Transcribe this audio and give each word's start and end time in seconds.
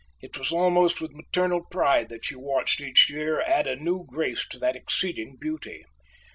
It 0.19 0.35
was 0.35 0.51
almost 0.51 0.99
with 0.99 1.13
maternal 1.13 1.63
pride 1.63 2.09
that 2.09 2.25
she 2.25 2.33
watched 2.33 2.81
each 2.81 3.11
year 3.11 3.39
add 3.43 3.67
a 3.67 3.75
new 3.75 4.03
grace 4.03 4.47
to 4.47 4.57
that 4.57 4.75
exceeding 4.75 5.37
beauty. 5.39 5.85